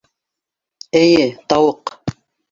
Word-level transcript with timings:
Эйе, 1.01 1.27
тауыҡ. 1.53 1.93